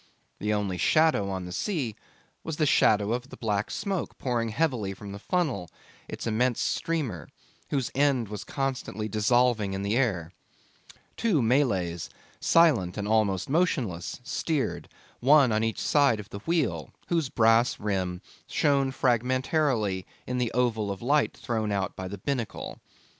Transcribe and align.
The 0.39 0.51
only 0.51 0.79
shadow 0.79 1.29
on 1.29 1.45
the 1.45 1.51
sea 1.51 1.95
was 2.43 2.57
the 2.57 2.65
shadow 2.65 3.11
of 3.13 3.29
the 3.29 3.37
black 3.37 3.69
smoke 3.69 4.17
pouring 4.17 4.49
heavily 4.49 4.95
from 4.95 5.11
the 5.11 5.19
funnel 5.19 5.69
its 6.07 6.25
immense 6.25 6.59
streamer, 6.59 7.29
whose 7.69 7.91
end 7.93 8.27
was 8.27 8.43
constantly 8.43 9.07
dissolving 9.07 9.73
in 9.73 9.83
the 9.83 9.95
air. 9.95 10.31
Two 11.17 11.39
Malays, 11.43 12.09
silent 12.39 12.97
and 12.97 13.07
almost 13.07 13.47
motionless, 13.47 14.19
steered, 14.23 14.89
one 15.19 15.51
on 15.51 15.63
each 15.63 15.79
side 15.79 16.19
of 16.19 16.29
the 16.31 16.39
wheel, 16.47 16.89
whose 17.09 17.29
brass 17.29 17.79
rim 17.79 18.23
shone 18.47 18.89
fragmentarily 18.91 20.07
in 20.25 20.39
the 20.39 20.51
oval 20.53 20.89
of 20.89 21.03
light 21.03 21.37
thrown 21.37 21.71
out 21.71 21.95
by 21.95 22.07
the 22.07 22.17
binnacle. 22.17 22.81